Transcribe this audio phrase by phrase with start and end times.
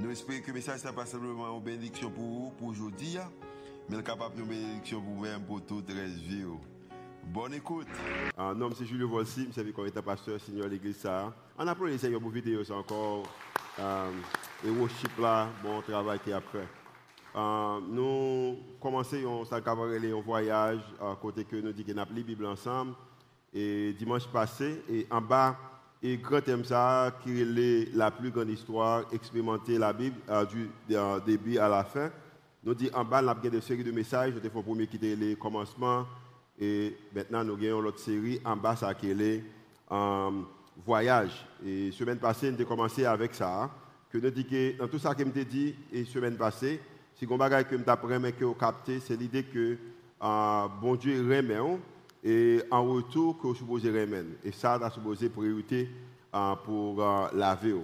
[0.00, 3.16] Nous espérons que le message n'est pas simplement une bénédiction pour vous, pour aujourd'hui,
[3.88, 6.44] mais capable de bénédiction pour vous-même, pour toute la vie.
[7.24, 7.88] Bonne écoute.
[8.36, 11.04] Ah, non, c'est Julio Volsi, je suis comme pasteur, Seigneur l'église.
[11.58, 13.24] On a pris les Seigneur pour vidéo, c'est encore
[13.80, 14.10] euh,
[14.64, 16.66] et worship là, bon travail qui a fait.
[17.34, 22.94] Euh, nous commençons un voyage à côté que nous disons qu'on a la Bible ensemble.
[23.52, 25.56] Et dimanche passé, et en bas,
[26.02, 30.70] et grand thème ça, qui est la plus grande histoire, expérimenter la Bible euh, du
[31.26, 32.10] début à la fin.
[32.62, 34.32] Nous dit en bas, nous avons une série de messages.
[34.32, 36.06] Nous avons premier quitter les commencements.
[36.60, 39.44] Et maintenant, nous avons l'autre série en bas, ça qui est
[39.90, 40.30] euh,
[40.84, 41.46] voyage.
[41.64, 43.70] Et semaine passée, nous avons commencé avec ça.
[44.10, 46.80] Que nous dit que dans tout ça que je dit, et semaine passée,
[47.16, 49.76] si on bagage que je apprends que vous capté, c'est l'idée que
[50.22, 51.58] euh, bon Dieu remet
[52.24, 54.28] et en retour que vous supposez remettre.
[54.44, 55.88] Et ça, a supposé priorité
[56.34, 57.74] euh, pour euh, la vie.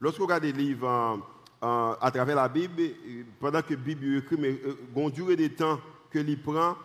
[0.00, 1.20] Lorsque vous regardez les livres
[1.62, 2.82] euh, à travers la Bible,
[3.40, 4.58] pendant que la Bible est écrite, mais
[4.96, 5.78] une durée de temps
[6.10, 6.76] que l'il prend,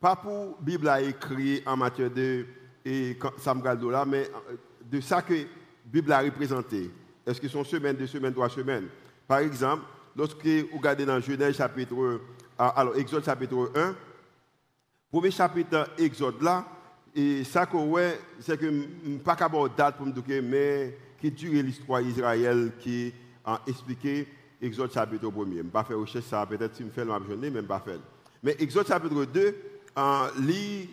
[0.00, 2.46] pas pour la Bible a écrit en matière de
[2.84, 3.18] et
[3.90, 4.30] là, mais
[4.88, 5.44] de ça que la
[5.84, 6.88] Bible a représenté.
[7.26, 8.86] Est-ce que sont semaines, deux semaines, trois semaines?
[9.26, 9.82] Par exemple,
[10.16, 12.20] lorsque vous regardez dans Genèse chapitre,
[12.56, 13.94] alors Exode chapitre 1,
[15.10, 16.64] Premier chapitre Exode là,
[17.14, 21.62] et ça que ouais, c'est que pas qu'à date pour me dire mais qui dure
[21.62, 23.12] l'histoire d'Israël qui
[23.44, 24.26] a expliqué
[24.60, 27.50] Exode chapitre 1 Je ne pas faire recherche ça, peut-être si je fais la journée,
[27.50, 28.00] mais je pas faire.
[28.42, 29.56] Mais Exode chapitre 2,
[29.96, 30.90] euh, lit,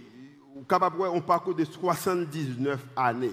[0.70, 3.32] capable on parcours de 79 années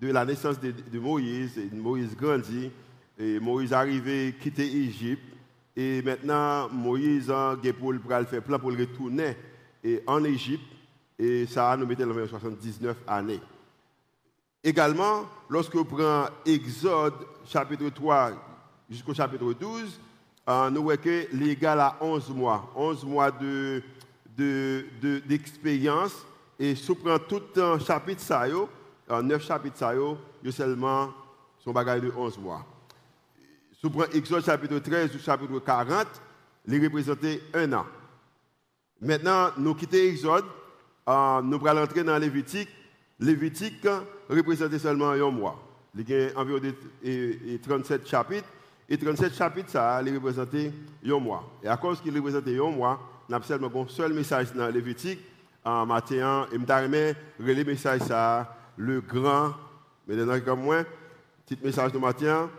[0.00, 2.70] de la naissance de, Moïse, Moïse grandit,
[3.18, 5.22] et Moïse arrivé, quitter l'Égypte,
[5.74, 7.94] et maintenant Moïse a pour
[8.28, 9.36] faire plan pour retourner
[10.06, 10.64] en Égypte,
[11.18, 13.40] et ça nous mettait dans 79 années.
[14.62, 17.14] Également, lorsque vous prenez Exode
[17.46, 18.32] chapitre 3
[18.90, 20.00] jusqu'au chapitre 12,
[20.48, 23.82] euh, nous voyons que l'égal à 11 mois, 11 mois de,
[25.26, 26.24] d'expérience,
[26.58, 28.46] et si prenez tout un chapitre, ça,
[29.08, 29.92] 9 chapitres, ça,
[30.42, 31.12] il seulement
[31.58, 32.64] son bagage de 11 mois.
[33.80, 36.06] Si prenez Exode chapitre 13 ou chapitre 40,
[36.66, 37.86] il représentait un an.
[39.00, 40.44] Maintenant, nous quittons Exode,
[41.08, 42.68] euh, nous allons entrer dans Lévitique.
[43.20, 43.86] Lévitique
[44.28, 45.62] représente seulement un mois.
[45.94, 46.60] Il y a environ
[47.62, 48.48] 37 chapitres.
[48.88, 51.48] Et 37 chapitres, ça représente un mois.
[51.62, 55.20] Et à cause qu'il représente un mois, nous avons seulement un seul message dans Lévitique
[55.64, 56.46] en matin.
[56.52, 59.54] Et je le message, ça, le grand,
[60.06, 60.84] mais dans comme moi,
[61.46, 62.50] petit message de matin,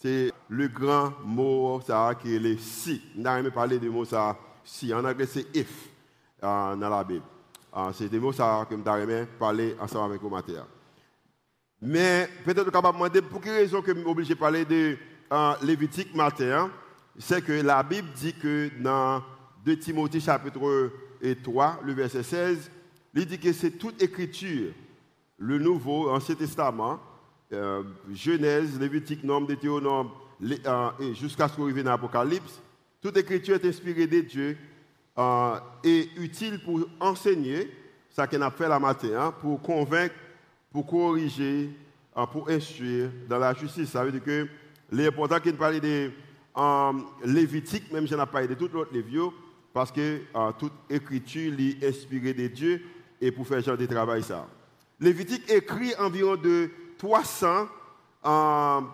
[0.00, 3.02] c'est le grand mot ça, qui est le si.
[3.16, 4.92] Je parler de mot ça si.
[4.92, 5.88] En anglais, c'est if
[6.42, 7.24] euh, dans la Bible.
[7.74, 10.66] Euh, c'est des mots que je parler ensemble avec vous matin.
[11.80, 14.96] Mais peut-être que je demander pour quelle raison que je suis obligé de parler de
[15.32, 16.70] euh, Lévitique matin.
[17.18, 19.22] C'est que la Bible dit que dans
[19.64, 20.90] 2 Timothée chapitre
[21.42, 22.70] 3, le verset 16,
[23.14, 24.72] il dit que c'est toute écriture,
[25.38, 27.00] le Nouveau, Ancien Testament,
[27.52, 30.10] euh, Genèse, Lévitique, Nombre, Deutéronome,
[31.14, 32.60] jusqu'à ce qu'on arrive dans l'Apocalypse,
[33.02, 34.56] toute écriture est inspirée de Dieu
[35.18, 37.68] euh, et utile pour enseigner,
[38.08, 40.14] ça qu'on a fait la matin, hein, pour convaincre,
[40.70, 41.70] pour corriger,
[42.16, 43.90] euh, pour instruire dans la justice.
[43.90, 44.48] Ça veut dire que
[44.90, 46.12] l'important qu'il parle de
[46.56, 46.92] euh,
[47.24, 49.28] Lévitique, même je n'ai pas de toutes les vieux,
[49.72, 50.20] parce que
[50.58, 52.82] toute écriture est inspirée de Dieu
[53.20, 54.46] et pour faire genre de travail ça.
[55.00, 57.68] Lévitique écrit environ de 300,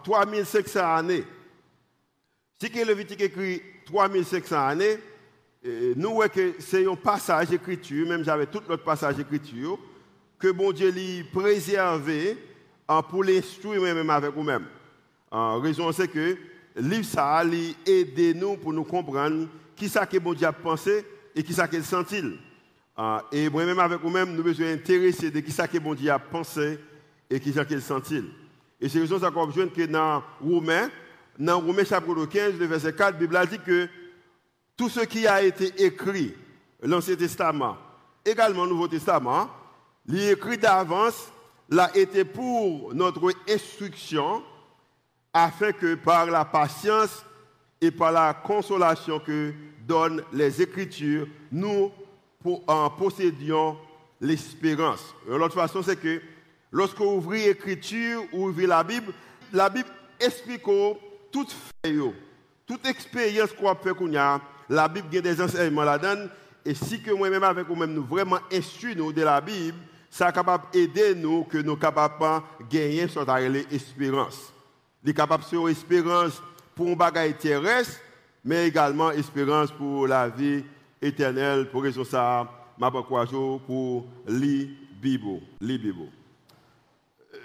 [0.04, 1.24] 3500 années.
[2.60, 4.98] Si que Lévitique écrit 3500 années,
[5.96, 9.78] nous voyons que c'est un passage d'écriture, même j'avais tout l'autre passage d'écriture,
[10.38, 12.36] que bon Dieu l'a préservé
[12.86, 14.66] hein, pour l'instruire même avec vous-même.
[15.32, 16.36] La raison c'est que
[16.76, 21.04] livre ça a aidé nous pour nous comprendre qui ça que bon Dieu a pensé
[21.34, 22.22] et qui ça qu'il senti.
[22.96, 26.18] Hein, et moi-même avec vous-même, nous besoin intéresser de qui ça que bon Dieu a
[26.18, 26.78] pensé
[27.30, 28.22] et qui ça qu'il senti.
[28.80, 30.88] Et c'est raison ça qu'on que dans Romains,
[31.38, 33.88] dans Romains chapitre 15, le verset 4, la Bible a dit que
[34.76, 36.34] tout ce qui a été écrit,
[36.82, 37.76] l'Ancien Testament,
[38.24, 39.48] également le Nouveau Testament,
[40.06, 41.30] l'écrit d'avance,
[41.70, 44.42] l'a été pour notre instruction,
[45.32, 47.24] afin que par la patience
[47.80, 49.52] et par la consolation que
[49.86, 51.92] donnent les Écritures, nous
[52.66, 53.76] en possédions
[54.20, 55.14] l'espérance.
[55.28, 56.20] L'autre façon, c'est que
[56.72, 59.12] lorsque vous ouvrez l'Écriture ou ouvrez la Bible,
[59.52, 59.88] la Bible
[60.18, 60.66] explique
[61.30, 61.94] toute fait,
[62.66, 66.28] toute expérience qu'on fait qu'on a, la Bible a des enseignements là-dedans.
[66.64, 69.78] Et si que moi-même avec vous-même nous vraiment instruisons de la Bible,
[70.10, 74.52] ça est capable d'aider nous que nous capables de gagner sur l'espérance.
[75.02, 76.42] Nous capables de espérance
[76.74, 78.00] pour un bagage terrestre,
[78.44, 80.64] mais également espérance pour la vie
[81.00, 81.68] éternelle.
[81.70, 82.48] Pour raison ça,
[82.78, 85.40] ma pour li Bible.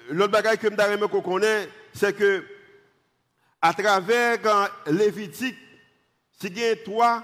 [0.10, 1.40] L'autre bagage que je qu'on
[1.94, 2.44] c'est que
[3.64, 4.40] à travers
[4.88, 5.56] Lévitique,
[6.38, 7.24] si il y a trois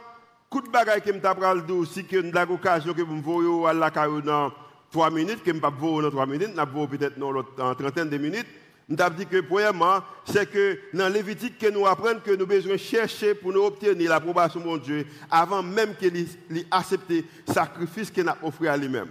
[0.50, 3.90] coups de bagaille que je vais si que avons l'occasion que vous voyez à la
[4.22, 4.54] dans
[4.90, 8.10] trois minutes, que je ne pas vous dans trois minutes, je vais peut-être dans trentaine
[8.10, 8.48] de minutes.
[8.88, 12.48] Nous avons dit que, premièrement, c'est que dans Lévitique, que nous apprenons que nous avons
[12.48, 17.54] besoin de chercher pour nous obtenir l'approbation de Dieu avant même qu'il ait accepté le
[17.54, 19.10] sacrifice qu'il a offert à lui-même.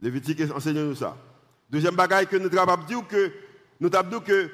[0.00, 1.16] Lévitique enseigne nous ça.
[1.68, 3.32] Deuxième bagaille que nous avons dit que
[3.80, 4.48] nous avons dit que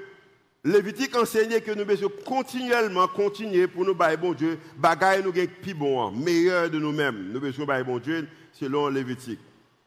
[0.65, 5.75] Lévitique enseigne que nous devons continuellement continuer pour nous bailler bon Dieu, bagaille nous plus
[5.75, 7.33] bon, meilleur de nous-mêmes.
[7.33, 9.41] Nous devons bailler bon Dieu selon Lévitique.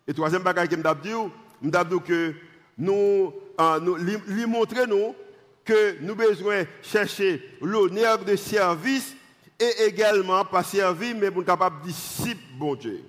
[0.06, 1.32] Et troisième bagaille que nous
[1.62, 2.34] nous que
[2.78, 3.34] nous
[3.82, 3.96] nous,
[4.28, 5.16] lui montrer nous
[5.64, 9.16] que nous besoin chercher l'honneur de service
[9.58, 13.02] et également pas servir, mais pour être capable disciple, bon Dieu.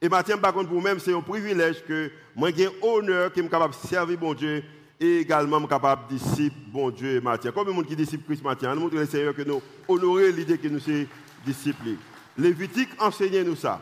[0.00, 3.48] Et maintenant, par contre, pour moi, c'est un privilège que moi j'ai honneur qui est
[3.48, 4.64] capable de servir bon Dieu
[5.02, 7.50] et également capable de disciple bon Dieu et Matthieu.
[7.50, 10.56] Comme le monde qui disciple Christ Matthieu, nous montrons le Seigneur que nous honorons l'idée
[10.56, 11.06] que nous sommes
[11.44, 11.96] disciples.
[12.38, 13.80] Lévitique enseigne nous ça.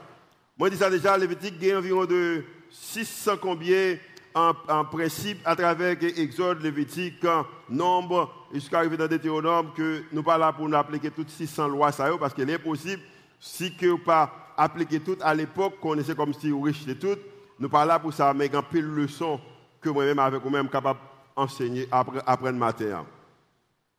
[0.58, 3.96] Moi, je dis ça déjà, Lévitique a environ de 600 combien
[4.34, 7.26] en, principe à travers Exode, Lévitique,
[7.68, 11.92] Nombre, jusqu'à arriver dans Deutéronome, que nous pas là pour nous appliquer toutes 600 lois,
[11.92, 13.02] ça, parce qu'il est possible,
[13.38, 17.20] si que pas appliquer toutes à l'époque, qu'on essaie comme si riche toutes,
[17.58, 19.38] nous pas là pour ça, mais a de leçons
[19.80, 21.00] que moi-même, avec vous-même, capable
[21.36, 23.06] d'enseigner, apprendre matin.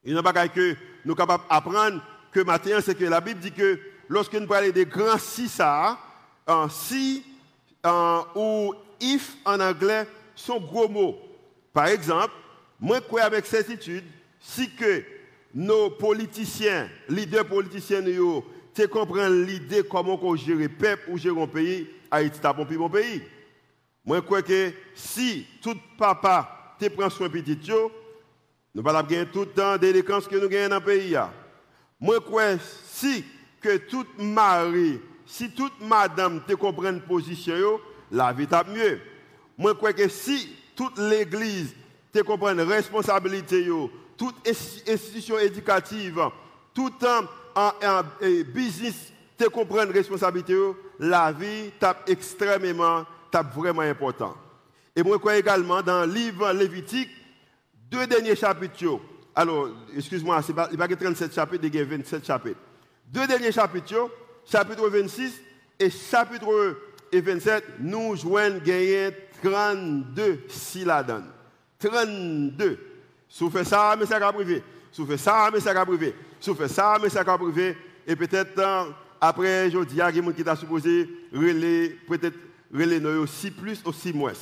[0.03, 0.71] Il n'y a pas que
[1.05, 2.01] nous sommes capables d'apprendre
[2.31, 5.99] que matin, c'est que la Bible dit que lorsque nous parlons des grands si ça,
[6.69, 7.23] si
[8.35, 11.17] ou if en anglais, sont gros mots.
[11.73, 12.33] Par exemple,
[12.79, 14.03] moi, je crois avec certitude,
[14.39, 15.03] si que
[15.53, 18.43] nos politiciens, leaders politiciens, nous
[18.91, 22.89] comprennent l'idée comment on gère le peuple ou gérer un pays, Haïti est un bon
[22.89, 23.21] pays.
[24.03, 27.57] Moi, je crois que si tout papa te prend soin petit,
[28.73, 31.15] nous allons gagner tout le temps délinquance que nous gagnons dans le pays.
[31.99, 32.57] Moi, crois
[32.87, 33.23] si
[33.61, 37.79] que toute mari, si toute madame te comprenne position,
[38.11, 38.99] la vie est mieux.
[39.57, 41.75] Moi, crois que si toute l'Église
[42.11, 43.67] te comprend responsabilité,
[44.17, 46.19] toute institution éducative,
[46.73, 48.03] tout un,
[48.45, 50.55] business te comprend responsabilité,
[50.97, 54.35] la vie tape extrêmement, tape vraiment important.
[54.95, 57.09] Et moi, crois également dans le livre Lévitique,
[57.89, 58.99] deux derniers chapitres.
[59.33, 62.59] Alors, excuse-moi, il n'y a pas 37 chapitres, il y a 27 chapitres.
[63.07, 64.09] Deux derniers chapitres,
[64.45, 65.41] chapitre 26
[65.79, 66.77] et chapitre
[67.13, 69.09] 27, nous joignons gagner
[69.43, 71.25] 32 si la donne.
[71.79, 72.79] 32.
[73.27, 74.61] Si vous faites ça, mais ça va privé.
[74.91, 76.13] Si vous faites ça, mais ça va privé.
[76.39, 77.77] Si vous faites ça, mais ça va privé.
[78.05, 78.83] Et peut-être, euh,
[79.19, 82.37] après, je dis, a quelqu'un qui t'a supposé peut-être,
[82.73, 84.33] relayer 6 plus ou 6 moins.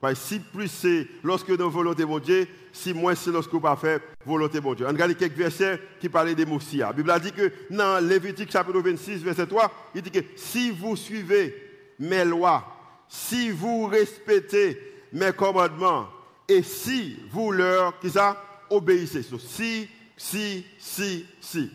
[0.00, 3.76] Que 6 plus, c'est lorsque nous volonté de Dieu, 6 moins, c'est lorsque vous pas
[3.76, 4.86] faire volonté de Dieu.
[4.86, 8.52] On regarde quelques versets qui parlent des mots La Bible a dit que dans Lévitique
[8.52, 11.54] chapitre 26, verset 3, il dit que si vous suivez
[11.98, 12.64] mes lois,
[13.08, 14.78] si vous respectez
[15.12, 16.06] mes commandements
[16.46, 18.40] et si vous leur qui ça,
[18.70, 19.22] obéissez.
[19.22, 21.70] si, si, si, si.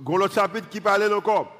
[0.00, 1.52] Dans l'autre chapitre qui parlait encore.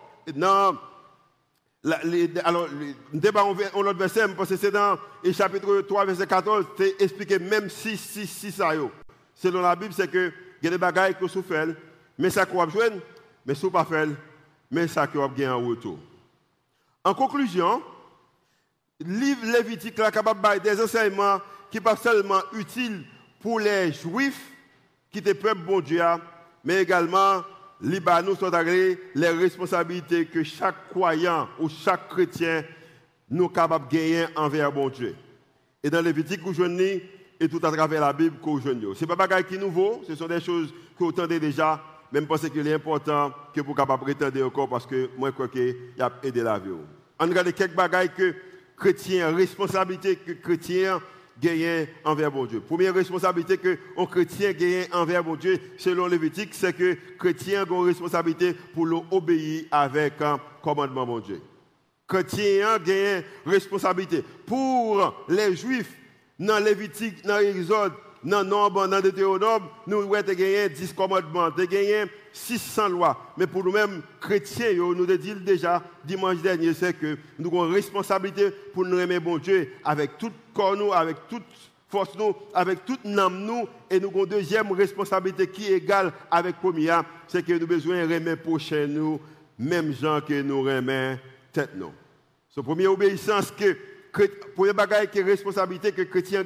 [2.45, 6.67] Alors, le débat en l'autre verset, parce que c'est dans le chapitre 3, verset 14,
[6.77, 8.71] c'est expliqué même si, si, si, ça.
[9.35, 11.77] Selon la Bible, c'est que il y a des bagailles que vous faites,
[12.19, 12.91] mais ça qu'on jouer,
[13.45, 14.09] mais ce pas fait,
[14.71, 15.99] mais ça qu'on gagner en retour.
[17.05, 17.83] En conclusion,
[19.01, 21.39] livre Lévitique est capable des enseignements
[21.71, 23.05] qui ne sont pas seulement utiles
[23.41, 24.51] pour les juifs
[25.11, 26.03] qui étaient peuple bon Dieu,
[26.65, 27.43] mais également
[27.81, 28.51] nous sont
[29.15, 32.65] les responsabilités que chaque croyant ou chaque chrétien
[33.29, 35.15] nous capable de gagner envers bon Dieu.
[35.83, 38.61] Et dans Lévitique, vous joignez et tout à travers la Bible que vous
[38.95, 42.27] Ce n'est pas des qui nouveau, ce sont des choses que vous entendez déjà, même
[42.27, 45.75] parce qu'il est important que vous capable prétendre encore parce que moi, je crois qu'il
[45.99, 46.71] a aidé la vie.
[47.19, 48.35] On regarde quelques bagailles que
[48.77, 51.01] chrétiens, responsabilité que chrétiens
[51.41, 52.61] gagne envers bon Dieu.
[52.61, 57.67] Première responsabilité que un chrétien gagne envers bon Dieu, selon Lévitique, c'est que chrétien a
[57.67, 61.41] une responsabilité pour l'obéir avec un commandement bon Dieu.
[62.09, 64.23] Chrétien a une responsabilité.
[64.47, 65.93] Pour les Juifs,
[66.39, 71.67] dans Lévitique, dans l'Exode, dans Nombre, dans Deutéronome, nous avons gagné 10 commandements, nous
[72.37, 73.33] 600 lois.
[73.37, 77.75] Mais pour nous-mêmes, chrétiens, nous avons dit déjà dimanche dernier, c'est que nous avons une
[77.75, 81.43] responsabilité pour nous aimer bon Dieu avec tout corps, nous, avec toute
[81.89, 83.67] force, nous, avec toute âme, nous.
[83.91, 87.67] Et nous avons une deuxième responsabilité qui est égale avec première, c'est que nous avons
[87.67, 89.19] besoin de aimer prochain nous,
[89.59, 91.19] même gens que nous aimons
[91.53, 91.93] tête nous.
[92.51, 93.77] C'est la première obéissance que,
[95.23, 96.45] responsabilité que les chrétiens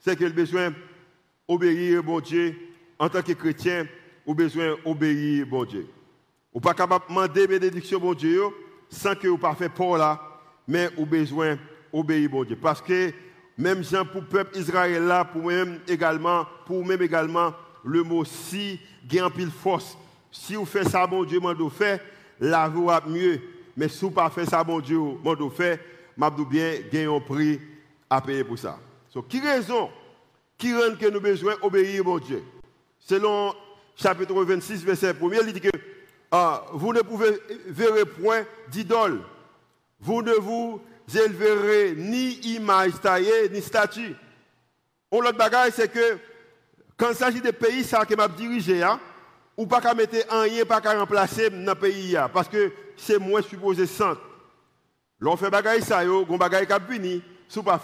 [0.00, 0.72] c'est qu'il a besoin
[1.48, 2.54] d'obéir bon Dieu
[2.98, 3.86] en tant que chrétien,
[4.26, 5.86] ou besoin d'obéir bon Dieu.
[6.52, 8.42] Ou pas capable de demander bénédiction bon Dieu
[8.88, 10.20] sans que vous pas pour là,
[10.66, 11.58] mais ou besoin
[11.92, 12.56] d'obéir bon Dieu.
[12.60, 13.12] Parce que
[13.56, 17.52] même gens pour le peuple Israël là, pour même également, pour même également,
[17.84, 19.96] le mot si gagne pile force.
[20.30, 22.00] Si vous faites ça, bon Dieu, m'en fait,
[22.40, 23.40] la vie va mieux.
[23.76, 25.80] Mais si vous pas ça, bon Dieu, m'en fait,
[26.16, 27.60] m'a bien, un prix
[28.08, 28.78] à payer pour ça.
[29.10, 29.90] So, qui raison
[30.58, 32.42] qui rend que nous besoin d'obéir bon Dieu?
[32.98, 33.54] Selon
[33.96, 35.14] chapitre 26, verset 1,
[35.46, 35.70] il dit que
[36.30, 39.20] ah, vous ne pouvez verrez point d'idole.
[40.00, 40.80] Vous ne vous
[41.14, 44.16] élèverez ni image taillée, ni statue.
[45.12, 46.18] L'autre bagage, c'est que
[46.96, 48.98] quand il s'agit des pays ça que m'a dirigé, hein,
[49.56, 53.18] ou pas qu'à mettre un rien, pas qu'à remplacer dans le pays, parce que c'est
[53.18, 54.20] moins supposé centre.
[55.20, 57.80] L'on fait bagage ça, yo, gon bagage qui puni, sous pas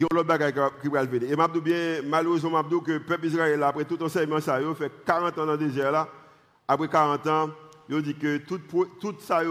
[0.00, 1.02] il y a qui va.
[1.02, 5.38] Et je bien, malheureusement, que le peuple Israël, après tout enseignement, ça, il fait 40
[5.38, 6.08] ans dans le désert là.
[6.68, 7.50] Après 40 ans,
[7.88, 8.60] il dit que tout,
[9.00, 9.42] tout ça,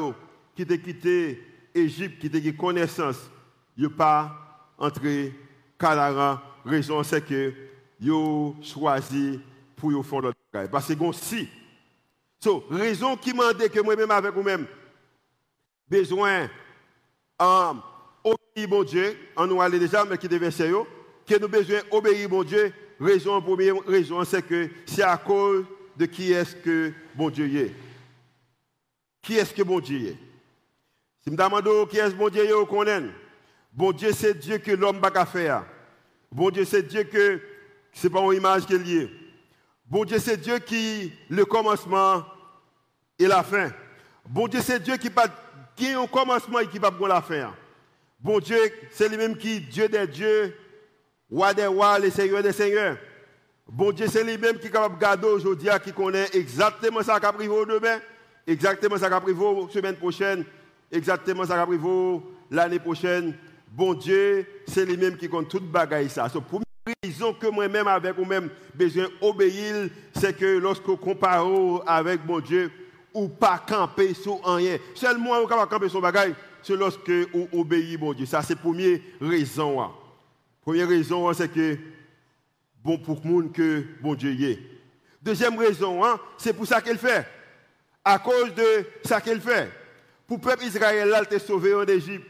[0.56, 1.44] qui t'a quitté
[1.75, 3.30] l'Égypte, qui t'a connaissance,
[3.75, 5.34] il n'est pas entré
[5.77, 6.42] Canara.
[6.63, 7.54] Raison, c'est que
[8.10, 9.39] ont choisi
[9.75, 10.72] pour y faire notre bagage.
[10.72, 11.50] Parce que si.
[12.39, 14.66] So, raison qui m'a dit que moi-même avec vous-même,
[15.89, 16.48] besoin.
[17.39, 17.82] Um,
[18.66, 20.72] mon Dieu, on nous allait déjà, mais qui devait verset,
[21.28, 22.74] que nous besoin obéir mon Dieu.
[23.00, 27.76] Raison, première raison, c'est que c'est à cause de qui est-ce que bon Dieu est.
[29.22, 30.18] Qui est-ce que bon Dieu est?
[31.22, 33.04] Si je me demande qui est-ce bon Dieu est, on connaît.
[33.72, 35.66] Bon Dieu, c'est Dieu que l'homme n'a pas faire.
[36.32, 37.40] Bon Dieu, c'est Dieu que
[37.94, 39.08] ce n'est pas une image qu'il y a.
[39.86, 42.26] Bon Dieu, c'est Dieu qui le commencement
[43.20, 43.72] et la fin.
[44.26, 45.10] Bon Dieu, c'est Dieu qui,
[45.76, 47.54] qui a un commencement et qui pas la fin.
[48.20, 48.58] Bon Dieu,
[48.92, 50.56] c'est lui-même qui, Dieu des dieux,
[51.32, 52.98] roi des rois, le Seigneur des seigneurs.
[53.68, 57.28] Bon Dieu, c'est lui-même qui est capable de garder aujourd'hui, qui connaît exactement ça va
[57.28, 58.00] arriver demain,
[58.48, 60.46] exactement ça va arriver la semaine prochaine,
[60.92, 63.36] exactement ça va arriver l'année prochaine.
[63.72, 66.28] Bon Dieu, c'est lui-même qui compte toute bagaille ça.
[66.30, 66.62] So, pour
[67.04, 72.72] raison que moi-même, avec vous-même, besoin d'obéir, c'est que lorsque vous comparez avec bon Dieu,
[73.18, 74.78] ou pas camper sur rien.
[74.94, 78.26] Seulement, vous capable camper sur bagaille c'est lorsque vous obéissez bon Dieu.
[78.26, 79.80] Ça, c'est la première raison.
[79.80, 79.92] La hein.
[80.62, 81.78] première raison, hein, c'est que
[82.84, 84.60] bon pour le monde que bon Dieu y est.
[85.22, 87.26] Deuxième raison, hein, c'est pour ça qu'elle fait.
[88.04, 89.72] À cause de ça qu'elle fait.
[90.28, 92.28] Pour le peuple Israël, là, il sauvé en Égypte.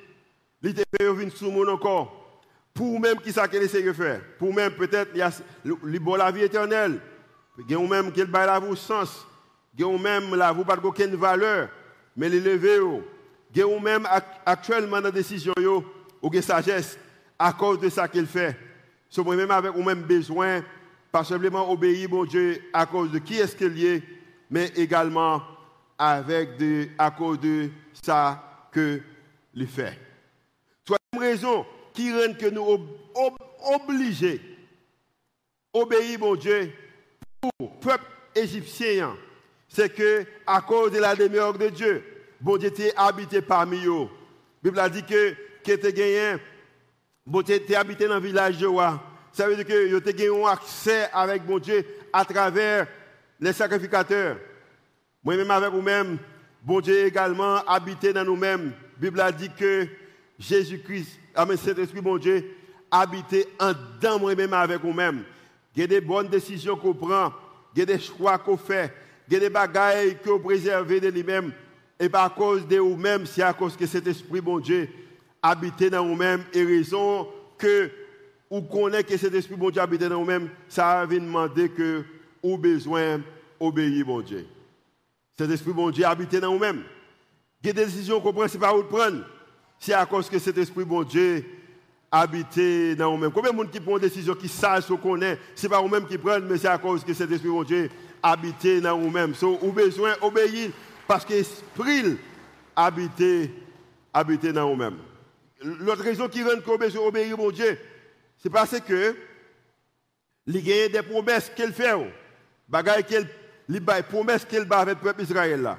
[0.62, 2.41] Il était venir sous monde encore.
[2.74, 4.22] Pour même qui ça qu'elle essaie de faire.
[4.38, 5.32] Pour même peut-être, il y a
[6.17, 7.00] la vie éternelle.
[7.67, 9.26] Il a même qui a la sens.
[9.79, 11.69] A même la vous pas aucune valeur.
[12.15, 14.07] Mais les lever ou même
[14.46, 16.98] actuellement dans la décision, ou une sagesse,
[17.38, 18.55] à cause de ça qu'il fait.
[19.10, 20.62] C'est moi-même avec ou même besoin,
[21.12, 24.03] pas simplement obéir mon Dieu à cause de qui est-ce qu'il est,
[24.50, 25.41] mais également
[25.98, 27.69] avec de, à cause de
[28.03, 29.01] ça que
[29.53, 29.98] il fait.
[30.86, 32.63] Troisième raison qui rend que nous
[33.15, 33.38] ob,
[33.74, 34.41] obligés
[35.74, 36.72] obéir mon Dieu
[37.41, 38.05] pour le peuple
[38.36, 39.15] égyptien,
[39.67, 42.03] c'est que à cause de la demeure de Dieu,
[42.39, 44.07] bon Dieu était habité parmi eux.
[44.63, 46.41] La Bible a dit que qui était gagné,
[47.25, 49.01] bon Dieu était habité dans le village de roi.
[49.31, 52.88] Ça veut dire que vous avez un accès avec bon Dieu à travers
[53.39, 54.38] les sacrificateurs.
[55.24, 56.17] Moi-même avec vous-même,
[56.63, 58.71] bon Dieu également habité dans nous-mêmes.
[58.95, 59.88] La Bible a dit que
[60.39, 62.50] Jésus-Christ, Amen, Saint-Esprit, bon Dieu,
[62.89, 65.24] habité en dedans moi-même avec vous-même.
[65.75, 67.31] Il y a des bonnes décisions qu'on prend,
[67.75, 68.91] il y des choix qu'on fait,
[69.27, 71.51] il y a des bagailles qu'on préserve de lui-même
[72.00, 74.88] et pas à cause de vous-même, c'est à cause que cet esprit, bon Dieu,
[75.41, 77.89] habite dans vous-même, et raison que
[78.50, 82.03] vous connaissez que cet esprit, bon Dieu, habite dans vous-même, ça vient demander que
[82.43, 83.19] vous besoin
[83.60, 84.46] d'obéir, bon Dieu.
[85.38, 86.84] Cet esprit, bon Dieu, habite dans vous-même.
[87.63, 89.25] Quelle décision qu'on prend, ce n'est pas où prendre.
[89.79, 91.43] C'est à cause que cet esprit, bon Dieu,
[92.12, 93.31] habiter dans nous-mêmes.
[93.31, 95.81] Combien de gens qui prennent des décisions qui savent ce qu'on est, ce n'est pas
[95.81, 97.89] nous-mêmes qui prennent, mais c'est à cause que cet esprit de Dieu
[98.21, 99.36] habite dans nous-mêmes.
[99.36, 100.71] So, ou besoin d'obéir
[101.07, 102.17] parce que l'esprit
[102.75, 104.97] habite, dans nous-mêmes.
[105.62, 107.77] L'autre raison qui rend qu'on besoin d'obéir mon Dieu,
[108.38, 109.15] c'est parce que
[110.45, 111.93] il y des promesses qu'elle fait.
[112.69, 113.27] Bagaille qu'elle
[113.69, 115.77] les promesses qu'elle bat avec le peuple Israël là.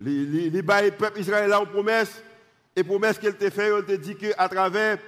[0.00, 2.22] Les peuple Israël une promesse
[2.74, 4.98] et promesse qu'elle te fait, elle te dit qu'à travers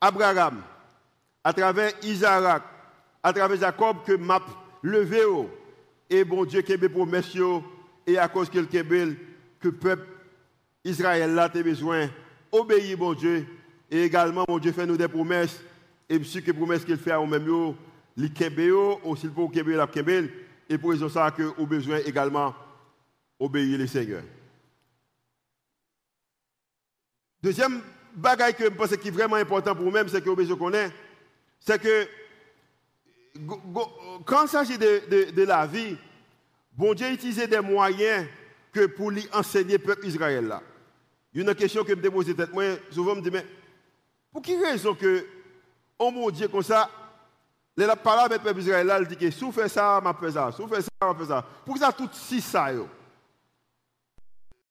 [0.00, 0.62] Abraham,
[1.44, 2.62] à travers Isaac,
[3.22, 4.40] à travers Jacob, que m'a
[4.82, 5.20] levé,
[6.12, 7.34] et bon Dieu qui promesse,
[8.06, 9.16] et à cause a
[9.60, 10.06] que le peuple
[10.84, 12.10] Israël là a besoin.
[12.50, 13.46] Obéir, bon Dieu,
[13.90, 15.62] et également, mon Dieu fait nous des promesses,
[16.08, 17.74] et si que promesses qu'il fait à nous-mêmes,
[18.16, 20.28] les Kébéo, aussi pour Kébéo, la Kébéo,
[20.68, 22.54] et pour raison ça que nous besoin également
[23.38, 24.22] obéir les Seigneur.
[27.42, 27.80] Deuxième
[28.14, 30.94] bagaille que je pense qui est vraiment important pour nous-mêmes, c'est que besoin connaître,
[31.58, 32.06] c'est que
[34.24, 35.96] quand il s'agit de, la vie,
[36.72, 38.26] bon Dieu utilisait des moyens
[38.72, 40.58] que pour lui enseigner le peuple Israël.
[41.32, 42.50] Il y a une question que je me pose tête,
[42.90, 43.46] souvent je me dis, mais
[44.30, 45.26] pour quelle raison que,
[45.98, 46.90] oh mon Dieu, comme ça,
[47.76, 50.32] la parole avec le peuple Israël il dit que si vous faites ça, je fais
[50.32, 51.46] ça, si vous faites ça, fais ça.
[51.64, 52.86] Pour ça, tout si ça, yo.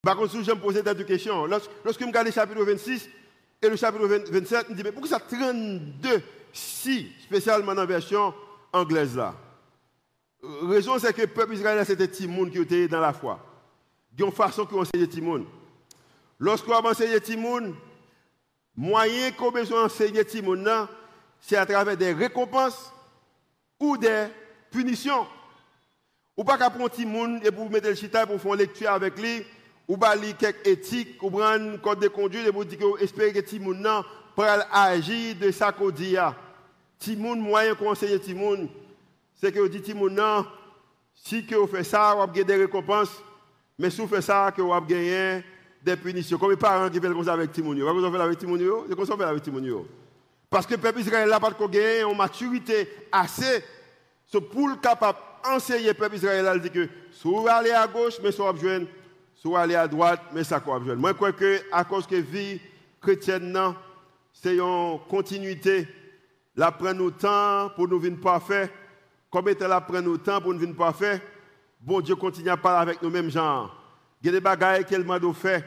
[0.04, 1.46] Par contre, je me pose cette question.
[1.46, 3.10] Lorsque je regarde le chapitre 26
[3.62, 7.86] et le chapitre 27, je me dis, mais pourquoi ça 32 si, spécialement dans la
[7.86, 8.34] version
[8.74, 9.36] anglaise là
[10.44, 13.40] raison, c'est que le peuple israélien, c'était Timoun qui était dans la foi.
[14.14, 15.46] Il y a une façon qu'on enseigne Timoun.
[16.40, 17.76] Lorsqu'on a enseigné Timoun,
[18.76, 20.68] moyen qu'on besoin d'enseigner Timoun,
[21.40, 22.92] c'est à travers des récompenses
[23.80, 24.28] ou des
[24.72, 25.28] punitions.
[26.36, 29.20] Ou pas qu'à prendre Timoun et pour mettre le chita pour faire une lecture avec
[29.20, 29.46] lui
[29.88, 33.34] ou pas lire quelques éthiques, ou prendre code de conduite et vous dire que espérer
[33.34, 33.86] que Timoun
[34.36, 36.16] pour agir de qu'on dit.
[37.02, 38.70] Timoun, moyen conseiller Timoun,
[39.36, 40.46] c'est que vous dites Timoun non,
[41.16, 43.22] si vous faites ça, vous avez des récompenses,
[43.78, 45.44] mais si vous faites ça, vous avez
[45.84, 46.38] des punitions.
[46.38, 47.82] Comme les parents qui font comme ça avec Timoun.
[47.82, 49.86] Vous avez fait avec Timoun, c'est comme ça avec Timoun.
[50.48, 53.64] Parce que le peuple Israël n'a pas gagné une maturité assez
[54.40, 58.20] pour le capable d'enseigner le peuple Israël, il dit que si vous allez à gauche,
[58.24, 58.88] mais si vous avez
[59.36, 60.80] soit aller à droite, mais ça quoi.
[60.80, 62.62] Moi, je crois que à cause que vie
[63.02, 63.58] chrétienne,
[64.32, 65.88] c'est une continuité.
[66.56, 68.72] La prend temps pour nous venir parfait.
[69.30, 71.22] Comme la prend nous temps pour nous venir parfait,
[71.80, 73.70] bon Dieu continue à parler avec nous mêmes gens.
[74.22, 75.64] Il y a des bagailles qu'elle m'a fait.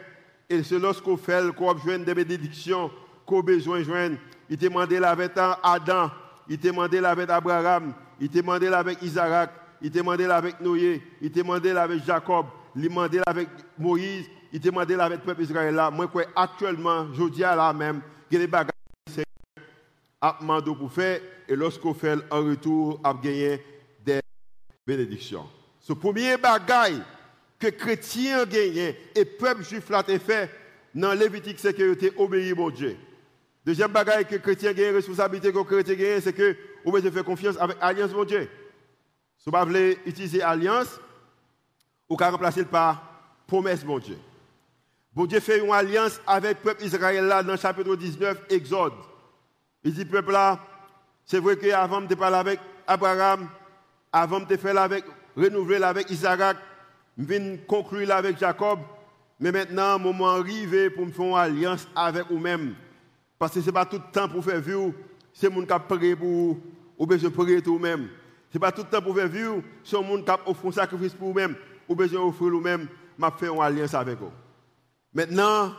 [0.49, 2.91] Et c'est lorsqu'on fait, qu'on a besoin des bénédictions,
[3.25, 4.17] qu'on a besoin joindre.
[4.51, 6.11] Il t'a demandé avec Adam,
[6.49, 11.03] il t'a demandé avec Abraham, il t'a demandé avec Isaac, il t'a demandé avec Noé,
[11.23, 15.75] il t'a demandé avec Jacob il demandé avec Moïse, il demandé avec le peuple Israël
[15.75, 15.91] là.
[15.91, 18.71] Moi, actuellement, je dis là même, que les bagages
[20.25, 23.63] a demandé pour faire, et lorsqu'on fait en retour, a gagné
[24.03, 24.21] des
[24.87, 25.47] bénédictions.
[25.81, 27.03] Ce premier bagage
[27.59, 30.49] que chrétiens ont gagné et le peuple juif l'a fait
[30.95, 32.97] dans Lévitique, c'est tu obéi au Dieu.
[33.67, 37.11] Deuxième bagage que chrétiens ont gagné, responsabilité que chrétiens ont gagné, c'est que vous pouvez
[37.11, 38.49] faire confiance avec Alliance mon Dieu.
[39.37, 40.99] Si vous voulez utiliser Alliance,
[42.09, 43.03] ou qu'à remplacer par
[43.47, 44.17] promesse, mon Dieu.
[45.13, 48.93] Bon Dieu fait une alliance avec le peuple Israël là dans le chapitre 19, Exode.
[49.85, 50.59] Il dit, peuple là,
[51.25, 53.49] c'est vrai qu'avant de parler avec Abraham,
[54.13, 55.05] avant de faire avec,
[55.37, 56.57] renouveler avec Isaac,
[57.19, 58.81] je viens conclure avec Jacob,
[59.39, 62.75] mais maintenant, moment arrivé pour me faire une alliance avec vous-même.
[63.39, 64.93] Parce que ce n'est pas tout le temps pour faire vivre,
[65.33, 66.59] c'est mon qui prié pour
[66.97, 68.09] ou besoin de tout-même.
[68.51, 70.73] Ce n'est pas tout le temps pour faire vivre, c'est mon qui a offert un
[70.73, 71.57] sacrifice pour vous-même
[71.89, 74.31] ou besoin d'offrir nous-mêmes, m'a fait une alliance avec vous.
[75.13, 75.73] Maintenant,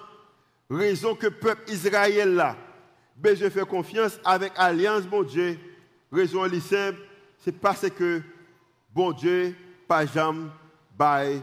[0.70, 2.56] raison que le peuple Israël là,
[3.16, 5.58] besoin faire confiance avec alliance, bon Dieu,
[6.12, 7.00] raison est simple,
[7.44, 8.22] c'est parce que
[8.94, 9.56] bon Dieu,
[9.88, 10.48] pas jamais,
[10.98, 11.42] bail,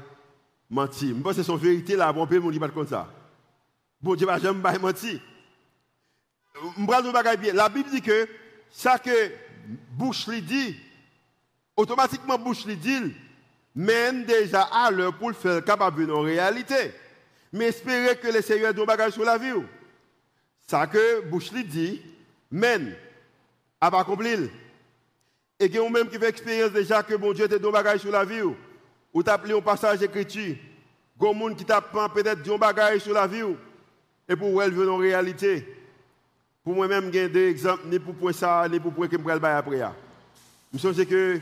[0.68, 1.08] menti.
[1.08, 3.08] Je que c'est son vérité là, bon, peut pas comme ça.
[4.00, 5.20] Bon Dieu, pas jamais, bail, menti.
[7.54, 8.28] La Bible dit que
[8.70, 9.32] ça que
[9.92, 10.76] bouche lui dit,
[11.76, 13.14] automatiquement bouche lui dit,
[13.74, 16.92] mène déjà à l'heure pour le faire capable de réalité.
[17.52, 19.52] Mais espérer que le Seigneur ait bagage sur la vie.
[20.66, 22.00] Ça que Bouche dit,
[22.50, 22.94] mène
[23.80, 24.38] à pas accomplir.
[25.58, 28.24] Et que même qui fait expérience déjà que mon Dieu te donne bagage sur la
[28.24, 28.42] vie.
[28.42, 29.22] Ou?
[29.22, 30.58] T'as appelé un passage écrit.
[31.18, 33.42] Gon monde qui t'a peut-être un bagage sur la vie.
[34.28, 35.66] Et pour elle venir en réalité.
[36.64, 39.48] Pour moi-même, j'ai deux exemples, ni pour point ça, ni pour point que je vais
[39.48, 39.82] après.
[40.72, 41.40] Je pense que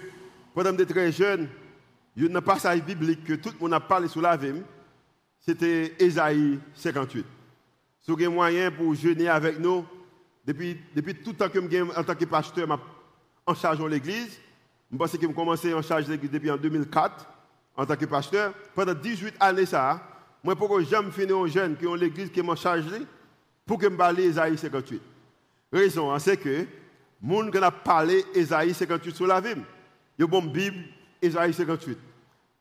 [0.55, 1.49] pendant que très jeune,
[2.17, 4.63] il y a un passage biblique que tout le monde a parlé sur la vie,
[5.39, 7.25] c'était Ésaïe 58.
[8.01, 9.85] Si vous avez moyen pour jeûner avec nous,
[10.45, 12.81] depuis, depuis tout le temps que je en tant que pasteur
[13.47, 14.41] en charge de l'église,
[14.91, 17.29] je pense que je commencé en charge de l'église depuis en 2004
[17.77, 18.53] en tant que pasteur.
[18.75, 20.03] Pendant 18 années, ça,
[20.43, 23.03] moi, pourquoi jamais fini un jeune qui ont l'église qui m'a chargé
[23.67, 25.01] pour que je parle Isaïe 58.
[25.73, 26.67] Raison, hein, c'est que
[27.23, 29.57] gens qui ont parlé Isaïe 58 sur la vie, il
[30.19, 30.85] y a une bonne Bible,
[31.23, 31.99] Isaïe 58.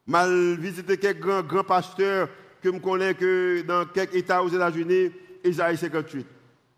[0.06, 2.30] Mal visité quelques grands, grands pasteurs
[2.62, 5.12] que je connais que dans quelques États aux États-Unis,
[5.44, 6.28] Isaïe 58.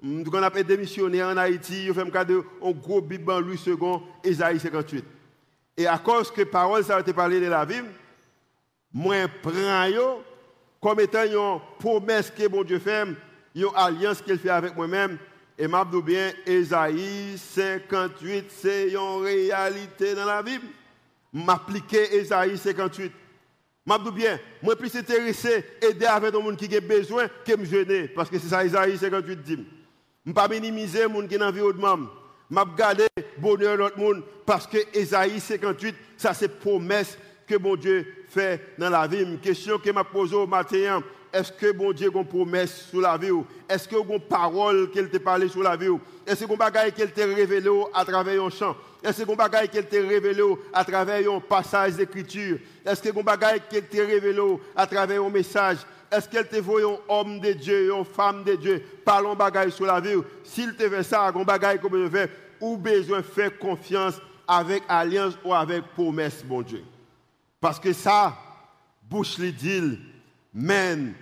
[0.01, 3.75] Quand on a démissionné en Haïti, on fait un gros Bible en Louis II,
[4.23, 5.05] Isaïe 58.
[5.77, 7.81] Et à cause que parole ça a été parlé de la vie,
[8.93, 10.21] moi, prends
[10.81, 13.05] comme étant une promesse que bon Dieu fait,
[13.55, 15.17] une alliance qu'il fait avec moi-même.
[15.57, 20.65] Et m'a bien, Esaïe 58, c'est une réalité dans la Bible.
[21.31, 23.11] M'appliquer Esaïe 58.
[23.85, 28.07] M'a bien, moi plus intéressé aider avec les gens qui ont besoin que me gêner.
[28.09, 29.65] Parce que c'est ça Esaïe 58 dit.
[30.23, 31.97] Je ne pas minimiser les gens qui ont environnement.
[32.49, 34.23] Je garder le bonheur de l'autre monde.
[34.45, 37.17] Parce que Esaïe 58, ça c'est promesse
[37.47, 39.23] que bon Dieu fait dans la vie.
[39.23, 41.01] Une question que m'a posée au matin,
[41.33, 43.31] est-ce que bon Dieu a une promesse sur la vie
[43.69, 45.87] Est-ce que une parole qu'il t'a parlé sur la vie
[46.27, 48.75] Est-ce que bagage qu'il t'a révélé à travers un chant?
[49.01, 52.57] Est-ce que bagage qu'il t'a révélé à travers un passage d'écriture?
[52.85, 54.41] Est-ce que bagage qu'il t'a révélé
[54.75, 55.77] à travers un message?
[56.11, 59.85] Est-ce qu'elle te voit un homme de Dieu, une femme de Dieu, parlons bagage sur
[59.85, 63.57] la vie S'il te fait ça, un bagage comme je fais, ou besoin de faire
[63.57, 64.15] confiance
[64.45, 66.83] avec alliance ou avec promesse, bon Dieu.
[67.61, 68.37] Parce que ça,
[69.09, 69.97] bouche les dit,
[70.53, 71.13] mène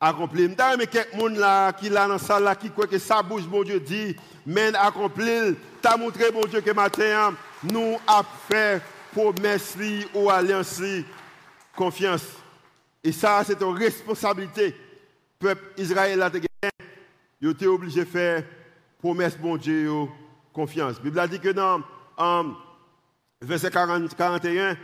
[0.00, 0.44] accompli.
[0.44, 3.44] Je mais quelqu'un là qui là dans la salle là qui croit que ça bouche
[3.44, 5.56] bon Dieu dit mène accompli.
[5.82, 8.80] T'as montré bon Dieu que matin nous a fait
[9.12, 9.76] promesse
[10.14, 10.80] ou alliance
[11.76, 12.24] confiance.
[13.02, 14.74] Et ça c'est une responsabilité.
[15.38, 16.30] Peuple Israël a
[17.42, 18.44] était obligé de faire
[18.98, 19.90] promesse bon Dieu
[20.52, 20.96] confiance.
[20.96, 21.82] La Bible a dit que dans
[23.40, 24.76] verset 40, 41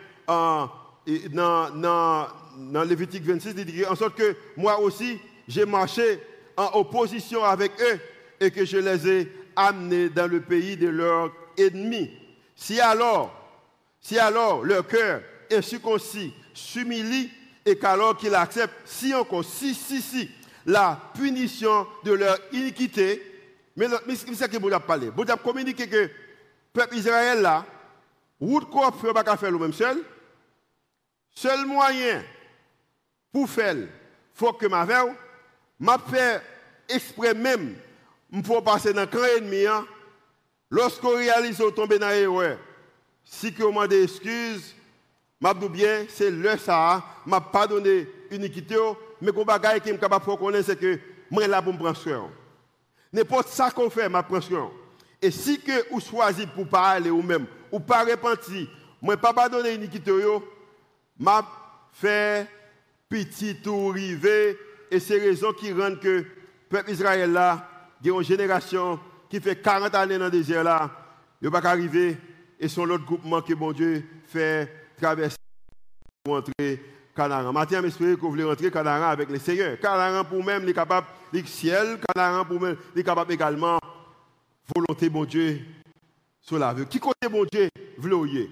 [1.32, 6.20] dans, Lévitique 26, il dit en sorte que moi aussi, j'ai marché
[6.56, 8.00] en opposition avec eux
[8.40, 12.10] et que je les ai amenés dans le pays de leurs ennemis.
[12.54, 13.32] Si alors,
[14.00, 17.30] si alors leur cœur est circoncis, s'humilie
[17.64, 20.30] et qu'alors qu'ils acceptent, si encore, si, si, si,
[20.64, 23.22] la punition de leur iniquité,
[23.76, 25.10] mais c'est ce que vous avez parlé.
[25.14, 26.10] Vous avez communiqué que le
[26.72, 27.64] peuple Israël là,
[28.40, 29.98] route qu'on ne pas faire le même seul,
[31.36, 32.22] Seul moyen
[33.30, 33.76] pour faire,
[34.32, 35.12] faut que ma veille,
[35.78, 36.40] m'a fait
[36.88, 37.76] exprès même,
[38.42, 39.86] pour passer dans le camp ennemi, hein.
[40.70, 42.56] lorsqu'on réalise qu'on tombe dans l'erreur,
[43.22, 44.74] si que on des excuses,
[45.38, 48.78] m'a dit bien, c'est le ça, m'a pardonné iniquité,
[49.20, 50.98] mais qu'on bagaille qui est capable de c'est que
[51.30, 52.30] moi là pour me prendre soin.
[53.12, 54.70] N'importe ça qu'on fait, m'a prendre soin.
[55.20, 58.68] Et si que vous choisissez pour parler ou même, ou pas repentir,
[59.02, 60.12] moi pas pardonner iniquité,
[61.18, 61.46] m'a
[61.92, 62.48] fait
[63.08, 64.56] petit tout rivé
[64.90, 66.26] et c'est raison qui rendent que le
[66.68, 67.68] peuple Israël là,
[68.04, 68.98] a une génération
[69.28, 70.90] qui fait 40 années dans le désert là,
[71.40, 72.16] il pas arriver
[72.58, 75.36] et son l'autre groupement que bon Dieu fait traverser
[76.24, 76.82] pour entrer
[77.14, 77.52] Canaan.
[77.52, 79.78] Maintenant, j'espère que vous voulez rentrer Canaan avec le Seigneur.
[79.78, 83.78] Canaan pour même, est capable, le ciel, Canaan pour même, est capable également,
[84.74, 85.60] volonté bon Dieu
[86.40, 86.86] sur la vie.
[86.86, 88.50] Qui côté bon Dieu, voulez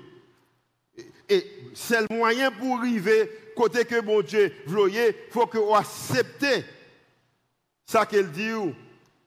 [1.28, 6.64] et c'est le moyen pour arriver côté que bon Dieu il faut que vous acceptez
[7.84, 8.50] ça qu'il dit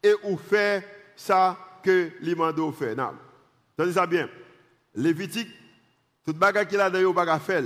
[0.03, 2.95] et vous fait ça que l'imando fait.
[2.95, 3.13] Non.
[3.77, 4.29] Tenez ça bien.
[4.95, 5.49] Lévitique,
[6.25, 7.63] toute bagarre qu'il a dans pas faire.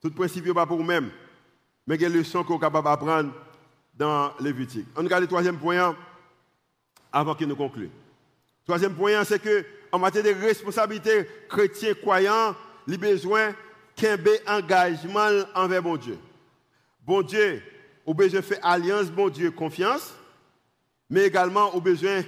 [0.00, 1.10] Tout principe pas pour vous-même.
[1.86, 3.32] Mais des leçons qu'on est capable d'apprendre
[3.94, 4.86] dans Lévitique.
[4.96, 5.96] On regarde le troisième point
[7.12, 7.90] avant qu'il nous conclue.
[8.64, 12.54] Troisième point, c'est que en matière de responsabilité chrétien croyant,
[12.86, 13.54] il besoin
[13.94, 16.18] qu'un engagement envers mon Dieu.
[17.04, 17.62] Bon Dieu,
[18.04, 20.14] au besoin faire alliance, bon Dieu, confiance,
[21.08, 22.22] mais également au besoin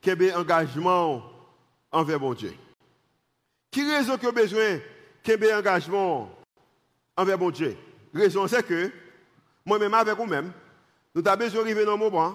[0.00, 1.22] qu'un engagement
[1.92, 2.54] envers mon Dieu.
[3.70, 4.78] Qui raison que besoin
[5.22, 6.30] qu'un engagement
[7.16, 7.76] envers mon Dieu?
[8.14, 8.90] Raison c'est que
[9.64, 10.52] moi-même avec vous-même,
[11.14, 12.34] nous avons besoin d'arriver dans nos moment,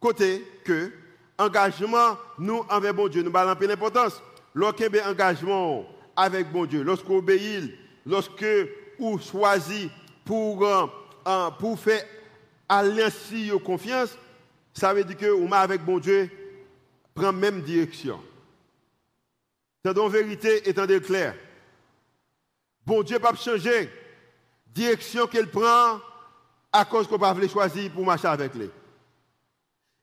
[0.00, 0.92] côté que
[1.38, 4.22] engagement nous envers bon Dieu, nous avons l'importance.
[4.54, 5.84] Lorsqu'un engagement
[6.16, 8.46] avec bon Dieu, lorsque obéissez, lorsque
[8.98, 9.90] vous choisissez
[10.24, 10.86] pour, euh,
[11.26, 12.04] euh, pour faire
[12.68, 14.16] alliance de confiance,
[14.72, 16.30] ça veut dire que vous avec bon Dieu
[17.14, 18.20] prend même direction.
[19.84, 21.34] C'est en vérité, étant clair,
[22.86, 23.90] bon Dieu pas changer
[24.74, 26.00] direction qu'elle prend
[26.72, 28.70] à cause qu'on pas choisir pour marcher avec lui.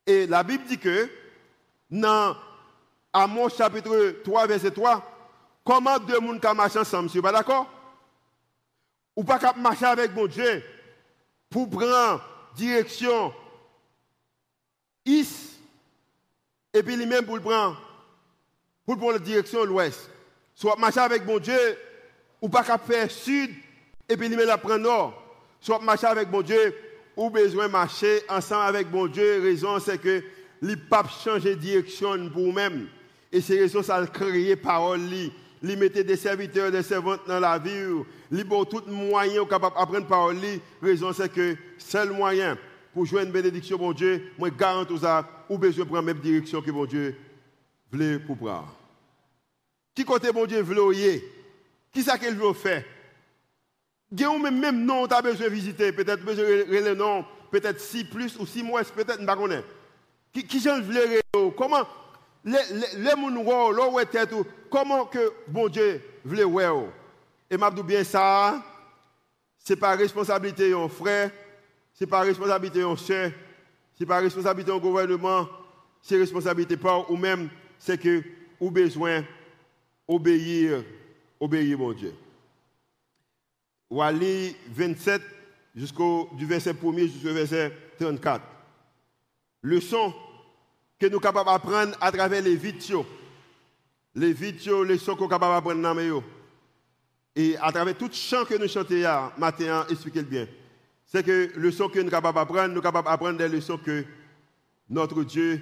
[0.05, 1.09] Et la Bible dit que
[1.89, 2.35] dans
[3.11, 5.20] Amos chapitre 3, verset 3,
[5.63, 7.67] comment deux personnes peuvent marcher ensemble, monsieur, pas d'accord?
[9.15, 10.63] Ou pas marcher avec mon Dieu
[11.49, 12.23] pour prendre
[12.55, 13.33] direction
[15.05, 15.57] Is,
[16.73, 17.81] et puis lui-même pour prendre,
[18.85, 20.09] pour prendre la direction l'ouest.
[20.53, 21.57] Soit marcher avec mon Dieu,
[22.41, 23.51] ou pas faire sud,
[24.07, 25.23] et puis lui-même la prendre nord.
[25.59, 26.75] Soit marcher avec mon Dieu,
[27.17, 29.41] ou besoin marcher ensemble avec mon Dieu.
[29.41, 30.23] Raison, c'est que
[30.61, 32.87] les papes changent de direction pour vous-même.
[33.31, 35.01] Et c'est raison, ça a créé parole.
[35.61, 38.03] Li mettait des serviteurs, des servantes dans la vie.
[38.31, 40.37] Li bon tout moyen capable d'apprendre parole.
[40.81, 42.57] Raison, c'est que seul moyen
[42.93, 46.21] pour jouer une bénédiction, mon Dieu, moi garantis ça, ou besoin de prendre la même
[46.21, 47.15] direction que mon Dieu
[47.91, 48.75] voulait pour prendre.
[49.95, 51.23] Qui côté mon Dieu voulait
[51.91, 52.83] Qui ça qu'il veut faire?
[54.11, 58.37] Même même nom, tu as besoin de visiter, peut-être besoin de nom, peut-être six plus
[58.37, 59.67] ou six mois, peut-être, je ne sais pas.
[60.33, 61.21] Qui, qui j'en veux
[61.57, 61.87] Comment,
[62.43, 62.59] les
[63.03, 66.83] gens, comment que bon Dieu voulait voir
[67.49, 68.63] Et m'a bien ça,
[69.57, 71.31] ce n'est pas responsabilité de frère,
[71.93, 73.31] ce n'est pas responsabilité de soeur,
[73.93, 75.47] ce n'est pas responsabilité du gouvernement,
[76.01, 78.23] c'est responsabilité pas ou même, c'est que
[78.59, 79.23] ou besoin
[80.07, 80.83] obéir,
[81.39, 82.13] obéir mon Dieu.
[83.89, 85.21] Wali 27
[85.75, 88.41] jusqu'au du verset 1 jusqu'au verset 34.
[89.63, 90.13] Leçon
[91.01, 93.07] que nous sommes capables d'apprendre à travers les vidéos.
[94.13, 96.21] Les vidéos, les sons que nous sommes capables d'apprendre dans les
[97.35, 100.47] Et à travers tout chant que nous chantons matin, expliquez-le bien.
[101.07, 103.79] C'est que le son que nous sommes capables d'apprendre, nous sommes capables d'apprendre des leçons
[103.79, 104.05] que
[104.91, 105.59] notre Dieu,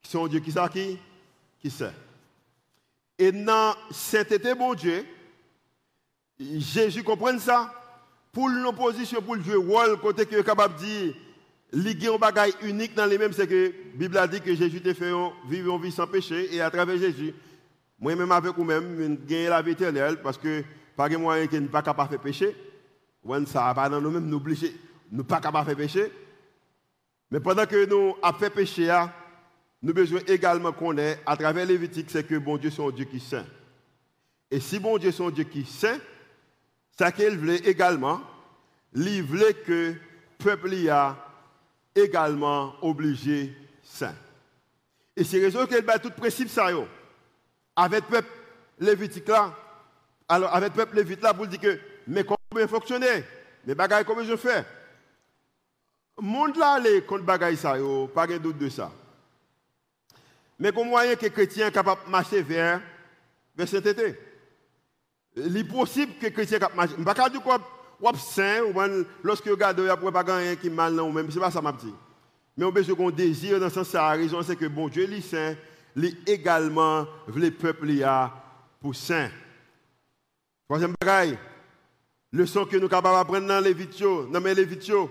[0.00, 0.98] qui sont Dieu qui sait qui,
[1.60, 1.92] qui sait.
[3.18, 5.04] Et dans cet été, bon Dieu,
[6.40, 7.70] Jésus comprend ça.
[8.32, 11.14] Pour l'opposition, pour le jouer rôle, côté que est capable de dire,
[11.72, 14.80] il un bagage unique dans les mêmes, c'est que la Bible a dit que Jésus
[14.82, 15.12] t'a fait
[15.48, 17.32] vivre une vie sans péché, et à travers Jésus,
[17.98, 20.62] moi-même avec vous-même, gagner la vie éternelle, parce que
[20.96, 22.56] pas de moyen qui n'est pas capable de faire péché.
[23.46, 24.76] Ça va pas dans nous-mêmes, nous obliger,
[25.10, 26.12] nous pas capable de faire péché.
[27.30, 28.90] Mais pendant que nous avons fait péché,
[29.80, 33.06] nous avons besoin également connaître, à travers Lévitique, c'est que bon Dieu c'est un Dieu
[33.06, 33.46] qui est saint.
[34.50, 35.98] Et si bon Dieu c'est un Dieu qui est saint,
[36.98, 38.20] ça qu'il voulait également,
[38.94, 39.96] il voulait que le
[40.38, 41.16] peuple y a
[41.94, 44.14] également obligé saint.
[45.16, 46.68] Et c'est raison qu'il bat tout principe ça
[47.76, 48.28] avec le peuple
[48.78, 49.54] lévitique là.
[50.28, 53.24] Alors avec le peuple lévitique là pour dire que mais comment fonctionner
[53.66, 54.64] Mais bagaille comment je fais?
[56.18, 57.76] Monde là les contre bagaille ça
[58.14, 58.90] pas de doute de ça.
[60.58, 62.80] Mais comment moyen que sont capables de marcher vers
[63.54, 64.18] vers été
[65.36, 66.90] il est possible que les chrétiens marchent.
[66.96, 67.42] Je ne dire
[68.10, 68.74] que saint, ou
[69.22, 71.30] lorsque vous regardez, il n'y a pas rien qui est mal, non, même.
[71.30, 71.94] Ce n'est pas ça, ma petite.
[72.56, 75.20] Mais on besoin qu'on désire dans ce sens, la raison, c'est que bon Dieu, est
[75.20, 75.54] saint,
[75.94, 77.92] il également, le peuple,
[78.80, 79.30] pour saint.
[80.66, 81.38] Troisième bagaille,
[82.32, 85.10] le son que nous sommes capables d'apprendre dans les dans les vidéos,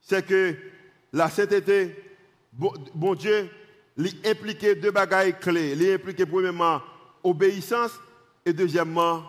[0.00, 0.54] c'est que
[1.12, 1.96] la sainteté,
[2.52, 3.50] bon, bon Dieu,
[3.96, 5.72] il implique deux bagailles clés.
[5.72, 6.80] Il implique premièrement
[7.22, 7.92] obéissance
[8.44, 9.24] et deuxièmement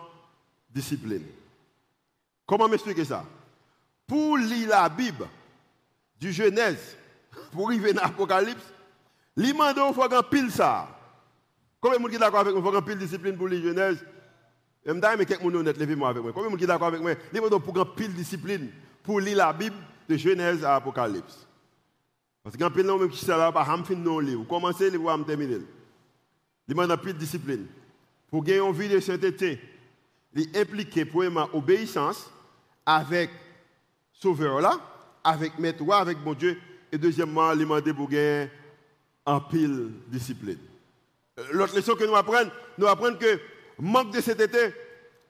[0.70, 1.24] discipline.
[2.52, 3.24] Comment m'expliquer ça?
[4.06, 5.26] Pour lire la Bible,
[6.20, 6.98] du Genèse,
[7.50, 8.74] pour arriver dans l'Apocalypse,
[9.38, 10.86] il faut qu'il pile ça.
[11.80, 12.62] Combien de gens sont d'accord avec moi?
[12.62, 14.04] Il faut qu'il pile discipline pour lire Genèse?
[14.84, 16.32] Je me dis, mais quelqu'un honnête, levez-moi avec moi.
[16.34, 17.12] Combien de gens sont d'accord avec moi?
[17.32, 18.70] Il faut qu'il pile discipline
[19.02, 21.46] pour lire la Bible de Genèse à Apocalypse.
[22.42, 24.44] Parce qu'en pile, même qui sont là, pas fin non livre.
[24.46, 25.62] Commencez le voir, terminer.
[26.68, 27.66] Faut pile discipline.
[28.30, 29.58] Pour gagner une vie de sainteté,
[30.34, 32.30] il implique premièrement obéissance
[32.84, 33.30] avec
[34.12, 34.78] sauveur là,
[35.24, 36.58] avec maître avec mon Dieu,
[36.90, 38.50] et deuxièmement, il demande pour gagner
[39.24, 40.58] en pile discipline.
[41.38, 43.40] Euh, l'autre leçon que nous apprenons, nous apprenons que
[43.78, 44.74] manque de cet été,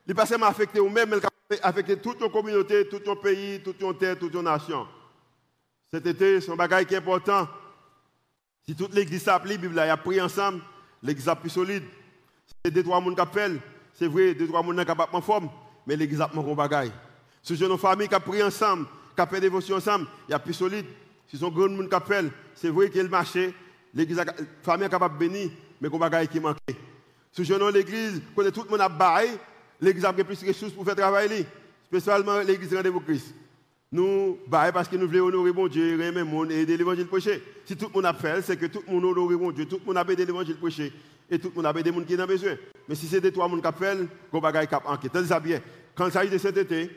[0.07, 1.19] il pas seulement affecté nous-mêmes, mais
[1.51, 4.87] il affecté toute nos communauté, tout nos pays, toute nos terre, toute nos nations.
[5.93, 7.47] Cet été, c'est un bagage qui est important.
[8.67, 10.63] Si toute l'église s'applique, la a pris ensemble,
[11.03, 11.85] l'église plus solide.
[12.65, 13.61] C'est des trois personnes qui appellent
[13.95, 15.49] c'est vrai, deux, trois personnes capables en forme,
[15.87, 16.93] mais exactement comme bagaille.
[17.43, 20.35] Si c'est une famille qui a pris ensemble, qui a fait dévotion ensemble, il y
[20.35, 20.87] a plus solide.
[21.27, 23.55] Si un grand monde qui appelle, c'est vrai qu'il marché,
[23.95, 24.27] l'église, la
[24.63, 25.51] famille est capable de bénir,
[25.81, 26.59] mais comme bagaille qui manque.
[27.33, 29.31] Si c'est l'église, quand tout le monde a baillé,
[29.81, 31.47] l'église a plus de ressources pour faire travailler,
[31.87, 33.35] spécialement l'église Rendez-vous Christ.
[33.91, 37.43] Nous, baillons parce que nous voulons honorer mon Dieu, aimer monde et aider l'évangile prêché.
[37.67, 39.79] Si tout le monde a fait, c'est que tout le monde honore mon Dieu, tout
[39.81, 40.93] le monde a aidé l'évangile prêché
[41.31, 42.57] et tout le monde a des gens qui ont besoin.
[42.89, 45.13] Mais si c'est des trois personnes qui appellent, qu'on bagaille cap enquête.
[45.27, 45.43] ça.
[45.95, 46.91] Quand il s'agit de cet été,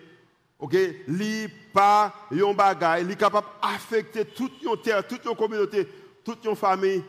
[0.59, 0.75] OK,
[1.07, 5.87] li pas yon bagay, li capable d'affecter toute une terre, toute une communauté,
[6.23, 7.03] toute une famille,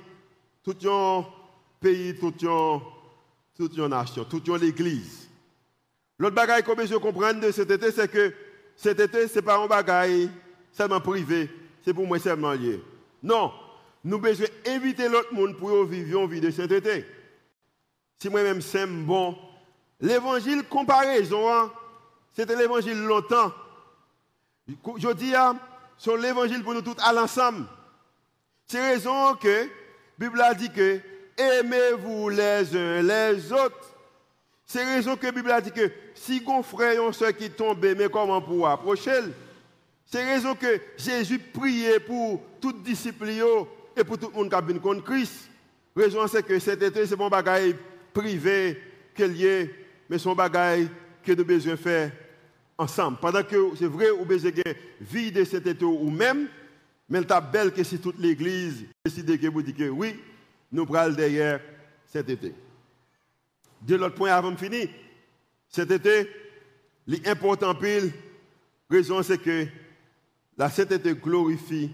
[0.64, 1.24] tout un
[1.80, 5.28] pays, toute une nation, toute l'église.
[6.18, 8.32] L'autre bagaille qu'on besoin comprendre de cet été, c'est que
[8.74, 10.30] cet été, ce n'est pas un bagaille
[10.72, 11.48] seulement privé,
[11.84, 12.82] c'est pour moi seulement lié.
[13.22, 13.52] Non,
[14.02, 17.04] nous besoin inviter l'autre monde pour vivre une vie de sainteté.
[18.18, 19.36] Si moi-même c'est bon,
[20.00, 21.70] l'évangile comparaison, hein,
[22.36, 23.50] c'était l'évangile longtemps.
[24.68, 25.58] Je dis, hein,
[25.96, 27.64] sur l'évangile pour nous tous à l'ensemble.
[28.66, 29.66] C'est raison que la
[30.18, 31.00] Bible a dit que
[31.38, 33.94] aimez-vous les uns les autres.
[34.66, 37.86] C'est raison que la Bible a dit que si un frère ou soeur qui tombe,
[37.96, 39.20] mais comment pour approcher
[40.04, 43.30] C'est raison que Jésus priait pour toute disciples
[43.96, 45.48] et pour tout le monde qui a bien contre Christ.
[45.96, 47.76] Raison c'est que cet été, c'est mon bagage
[48.12, 48.78] privé
[49.14, 49.74] qu'il y ait,
[50.10, 50.88] mais son bagage
[51.24, 52.10] que nous besoin faire
[52.78, 53.18] ensemble.
[53.20, 56.48] Pendant que c'est vrai, vous besoin de de cet été ou même,
[57.08, 60.16] mais c'est belle que si toute l'église décide que vous dites que oui,
[60.72, 61.60] nous prenons derrière
[62.06, 62.54] cet été.
[63.82, 64.88] De l'autre point avant de finir,
[65.68, 66.28] cet été,
[67.06, 68.12] l'important pile,
[68.90, 69.66] raison c'est que
[70.56, 71.90] la cet été glorifie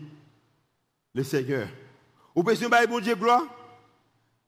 [1.14, 1.68] le Seigneur.
[2.34, 3.44] Vous pouvez dire, bon Dieu, gloire,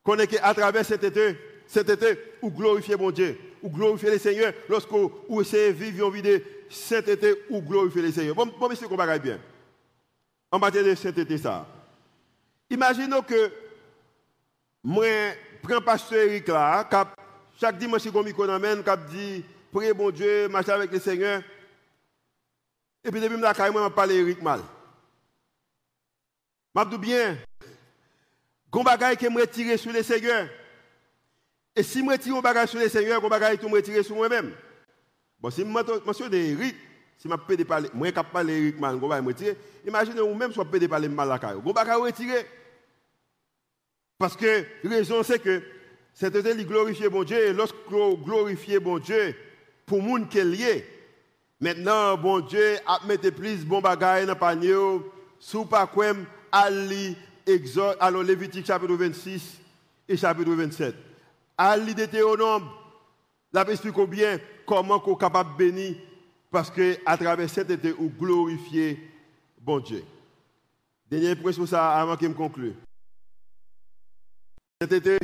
[0.03, 4.19] qu'on est qu'à travers cet été, cet été, vous glorifiez mon Dieu, ou glorifiez le
[4.19, 6.41] Seigneur, lorsque vous essayez de vivre une vie de
[7.09, 8.35] été, ou glorifiez le Seigneur.
[8.35, 9.39] Bon, bon monsieur, va bien.
[10.51, 11.67] En matière de été, ça.
[12.69, 13.51] Imaginons que
[14.83, 15.07] moi,
[15.63, 16.87] prends pasteur Eric là,
[17.59, 18.25] chaque dimanche, je suis comme
[18.83, 21.41] qui dit, priez bon Dieu, marcher avec le Seigneur.
[23.03, 24.59] Et puis, depuis que je je parle Eric mal.
[26.75, 27.37] Je dis bien,
[29.15, 30.49] que me retirer sur le Seigneur.
[31.75, 34.15] Et si je retire un bagage sur le Seigneur, gon bagay tout me retirer sur
[34.15, 34.53] moi-même.
[35.41, 36.75] Bon, si je mentionne Eric,
[37.17, 39.57] si je peux parler, moi je parler Eric mal, gon bagay me retirer.
[39.85, 41.61] Imaginez vous même soit peut parler mal la caille.
[41.61, 42.45] Gon bagay retirer.
[44.17, 45.61] Parce que la raison c'est que
[46.13, 47.75] c'était de glorifier bon Dieu lorsque
[48.23, 49.35] glorifier bon Dieu
[49.85, 50.85] pour monde qui est lié.
[51.59, 54.75] Maintenant bon Dieu a mis plus bon bagay dans panier
[55.39, 56.13] sous pas quoi
[57.99, 59.59] alors Lévitique chapitre 26
[60.07, 60.95] et chapitre 27.
[61.57, 62.69] À l'idée théonome,
[63.53, 65.95] la explique bien comment on est capable de bénir
[66.51, 69.11] parce que à travers cet été, ou glorifier
[69.59, 70.03] bon Dieu.
[71.09, 72.73] Dernière impression ça avant que je conclue.
[74.81, 75.17] Cet été,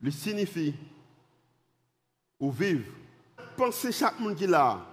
[0.00, 0.74] lui signifie
[2.38, 2.84] ou vivre.
[3.56, 4.86] Pensez chaque monde qui là,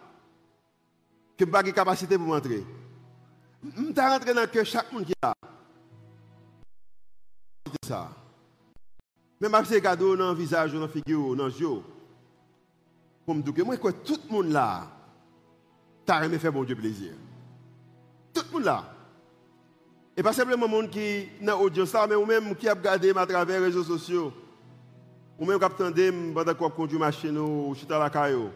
[1.37, 2.63] que pas de capacité pour rentrer.
[3.63, 5.33] Je rentré dans le cœur chaque monde qui là
[7.87, 8.09] ça.
[9.39, 11.81] Même si c'est cadeau dans le visage, dans la figure, dans le jeu.
[13.25, 14.87] Pour me dire que tout le monde là,
[16.05, 17.13] t'as aimé faire bon Dieu plaisir.
[18.33, 18.83] Tout le monde là.
[20.15, 23.25] Et pas simplement le monde qui est dans l'audience, mais même qui a regardé à
[23.25, 24.33] travers les réseaux sociaux.
[25.37, 28.49] Ou même qui a attendu pendant qu'on conduit machine ou chute à la caillou.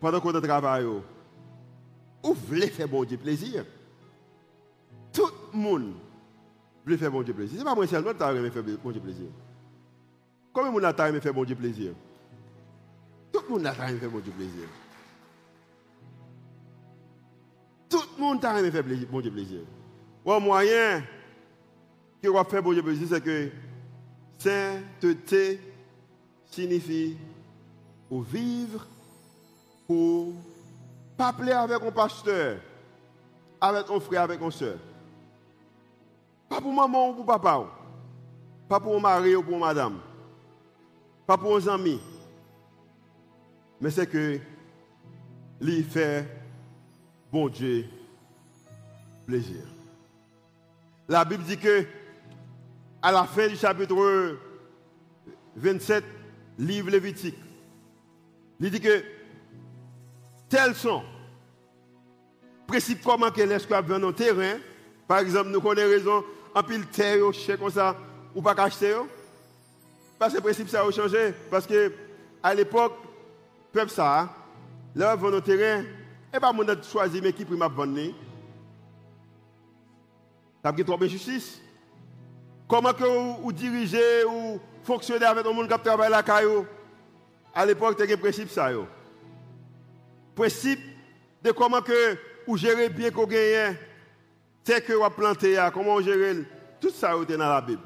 [0.00, 0.86] Pendant qu'on travaille.
[0.86, 1.02] Ou
[2.34, 3.66] voulez faire bon Dieu plaisir.
[5.12, 5.92] Tout le monde
[6.90, 7.58] voulez faire bon Dieu plaisir.
[7.58, 9.26] Ce n'est pas moi seulement qui aimé faire bon Dieu plaisir.
[10.52, 11.92] Combien de a aimé faire bon Dieu plaisir
[13.32, 14.68] Tout le monde a aimé faire bon Dieu plaisir.
[17.88, 19.60] Tout le monde a aimé faire bon Dieu plaisir.
[20.26, 21.02] Le moyen
[22.20, 23.50] qui va faire bon Dieu plaisir, c'est que
[24.38, 25.60] sainteté
[26.50, 27.16] signifie
[28.08, 28.86] pour vivre
[29.86, 30.32] pour
[31.16, 32.58] pas plaire avec un pasteur,
[33.60, 34.76] avec un frère, avec un soeur.
[36.50, 37.64] Pas pour maman ou pour papa.
[38.68, 40.00] Pas pour mari ou pour madame.
[41.24, 42.00] Pas pour un ami.
[43.80, 44.40] Mais c'est que
[45.60, 46.26] lui fait
[47.30, 47.86] bon Dieu
[49.26, 49.62] plaisir.
[51.08, 51.86] La Bible dit que
[53.00, 54.36] à la fin du chapitre
[55.54, 56.04] 27,
[56.58, 57.38] livre Lévitique,
[58.58, 59.04] il dit que
[60.48, 61.04] tels sont
[62.66, 64.58] principes comment que l'esclave vient dans terrain.
[65.06, 67.96] Par exemple, nous connaissons raison en pile terre, chèque comme ça,
[68.34, 68.96] ou pas acheter.
[70.18, 71.32] Parce que le principe, ça a changé.
[71.50, 71.92] Parce que
[72.42, 72.94] à l'époque,
[73.72, 74.28] peuple ça,
[74.94, 75.84] là, vend nos terrain,
[76.34, 78.12] et pas mon choisir mais qui prime à vendre.
[80.62, 81.60] Ça a trop de justice.
[82.68, 83.04] Comment que
[83.40, 86.66] vous, dirigez ou fonctionnez avec le monde qui travaille la caillou
[87.54, 88.70] À l'époque, c'était un principe ça.
[88.70, 88.86] Yo.
[90.36, 90.80] Principe
[91.42, 92.16] de comment que
[92.46, 93.76] vous gérez bien qu'on gagne
[94.64, 96.36] c'est que vous planté, comment on gère,
[96.80, 97.82] tout ça est dans la Bible.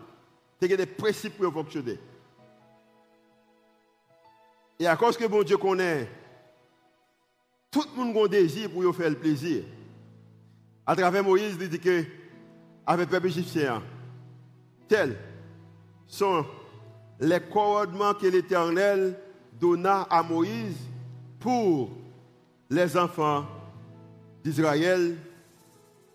[0.61, 1.99] C'est des principes pour fonctionner.
[4.79, 6.09] Et à cause que bon Dieu connaît,
[7.70, 9.64] tout le monde a un désir pour faire le plaisir.
[10.87, 12.05] À travers Moïse, il dit que,
[12.87, 13.83] avec le peuple égyptien,
[14.89, 15.16] Tels
[16.07, 16.45] sont
[17.20, 19.18] les commandements que l'Éternel
[19.59, 20.77] donna à Moïse
[21.41, 21.91] pour
[22.68, 23.47] les enfants
[24.43, 25.16] d'Israël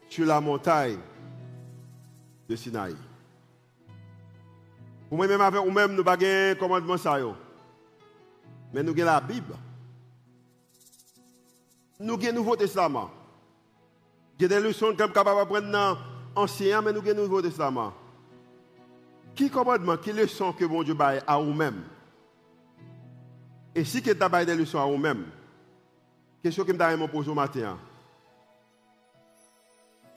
[0.10, 0.98] sur la montagne
[2.50, 2.96] de Sinaï.
[5.08, 6.96] Pour moi-même, avec nous-mêmes, nous n'avons pas commandement.
[8.74, 9.56] Mais nous avons la Bible.
[12.00, 13.10] Nous avons le Nouveau Testament.
[14.38, 15.98] Il y a des leçons que nous capables d'apprendre dans
[16.36, 17.94] l'Ancien, mais nous avons le Nouveau Testament.
[19.36, 21.84] Qui commandement, qui leçon que bon Dieu baille à vous-même?
[23.76, 25.26] Et si tu as des leçons à vous-même,
[26.44, 27.78] question que je me pose au matin.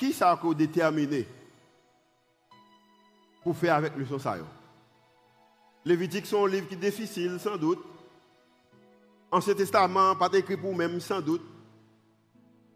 [0.03, 1.29] Qui ça a déterminé
[3.45, 4.37] pour faire avec leçon ça
[5.85, 7.79] Lévitique sont un livre qui est difficile, sans doute.
[9.31, 11.43] Ancien Testament, pas écrit pour vous-même, sans doute.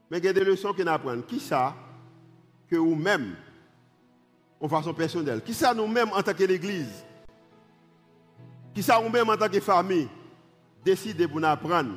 [0.09, 1.20] Mais il y a des leçons qu'on apprend.
[1.22, 1.74] Qui ça
[2.70, 3.35] que vous-même,
[4.61, 7.05] en façon personnelle, qui ça nous-mêmes en tant qu'Église,
[8.72, 10.09] qui ça nous-mêmes en tant que famille,
[10.85, 11.97] décider pour nous apprendre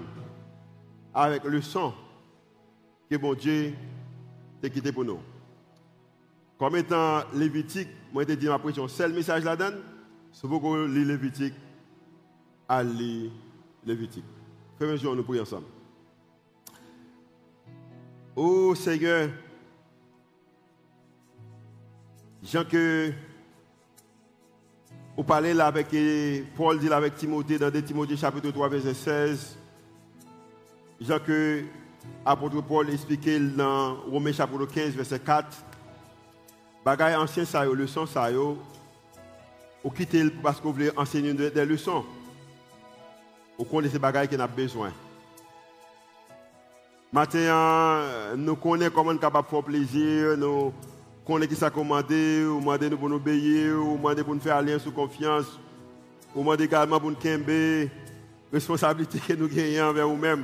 [1.14, 1.94] avec le sang
[3.08, 3.76] que bon Dieu
[4.68, 5.20] a quitté pour nous.
[6.58, 9.78] Comme étant Lévitique, moi je dit ma pression, seul message là-dedans,
[10.34, 11.54] c'est pour qu'on lit Lévitique,
[12.68, 13.32] à lire
[13.86, 14.26] Lévitique.
[14.78, 15.66] Frères et nous prions ensemble.
[18.36, 19.30] Oh Seigneur,
[22.44, 23.12] Jean que
[25.18, 25.88] vous parlez là avec
[26.56, 29.58] Paul dit là avec Timothée dans 2 Timothée chapitre 3 verset 16.
[31.02, 31.64] Jean que
[32.26, 35.48] apôtre Paul expliquait dans Romains chapitre 15 verset 4.
[36.86, 38.58] Bagaille ancien ça yo, leçon ça yo.
[39.84, 42.04] Ou quitter parce vous voulez enseigner des leçons.
[43.58, 44.92] Vous connaissez ces bagailles qu'on a besoin.
[47.12, 48.02] Maintenant,
[48.38, 50.72] nous connaissons comment nous sommes capables de faire plaisir, nous
[51.26, 54.84] connaissons qui ça commandé, nous demandons pour nous obéir, nous demandons pour nous faire alliance
[54.84, 55.60] sous confiance,
[56.36, 57.18] nous demandons également pour nous
[58.54, 60.44] responsabilité que nous gagnons envers nous-mêmes.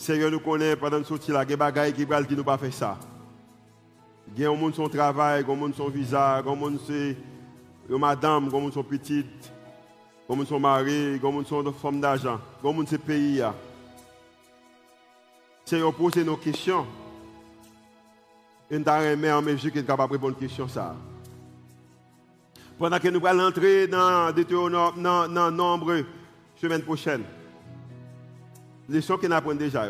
[0.00, 2.44] Seigneur, nous connaissons pendant nous sortir là, il y a des choses qui ne nous
[2.44, 2.98] pas faire ça.
[4.34, 6.56] Il y a des gens son travail, des gens son visa, des gens
[7.86, 9.52] son madame, des gens son petite,
[10.26, 13.42] des gens son mari, des gens son femme d'argent, des gens son pays.
[15.66, 16.86] Seigneur, poser nos questions.
[18.70, 20.66] Et nous avons en mesure qui est capable de répondre aux questions.
[22.78, 26.04] Pendant que nous allons entrer dans le nombre
[26.56, 27.22] semaine prochaine,
[28.90, 29.86] que nous apprenons déjà.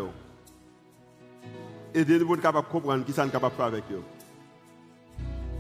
[1.95, 4.03] Et nous sommes capables de comprendre qui sont capables de faire avec eux.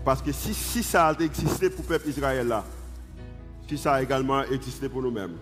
[0.04, 2.64] Parce que si, ça a existé pour le peuple Israël là,
[3.68, 5.36] si ça a également existé pour nous-mêmes,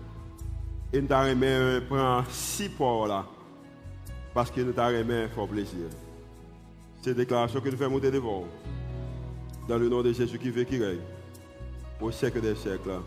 [0.91, 3.25] et nous avons pris six ports là
[4.33, 5.87] parce que nous t'avons fort plaisir.
[7.01, 8.45] C'est déclaration que nous faisons monter devant.
[9.67, 10.99] Dans le nom de Jésus qui veut qui règne.
[12.01, 13.01] Au siècle des siècles.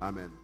[0.00, 0.43] Amen.